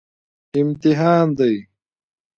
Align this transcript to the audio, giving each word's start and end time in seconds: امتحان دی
امتحان 0.59 1.27
دی 1.37 1.55